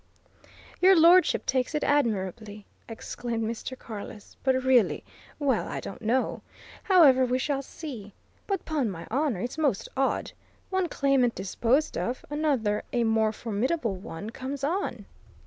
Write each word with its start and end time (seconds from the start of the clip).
"Your 0.81 0.99
Lordship 0.99 1.45
takes 1.45 1.75
it 1.75 1.83
admirably!" 1.83 2.65
exclaimed 2.89 3.43
Mr. 3.47 3.77
Carless. 3.77 4.35
"But 4.43 4.63
really 4.63 5.03
well, 5.37 5.67
I 5.67 5.79
don't 5.79 6.01
know. 6.01 6.41
However, 6.81 7.23
we 7.23 7.37
shall 7.37 7.61
see. 7.61 8.15
But, 8.47 8.65
'pon 8.65 8.89
my 8.89 9.05
honour, 9.11 9.41
it's 9.41 9.59
most 9.59 9.87
odd! 9.95 10.31
One 10.71 10.89
claimant 10.89 11.35
disposed 11.35 11.99
of, 11.99 12.25
another, 12.31 12.81
a 12.91 13.03
more 13.03 13.31
formidable 13.31 13.93
one, 13.95 14.31
comes 14.31 14.63
on!" 14.63 15.05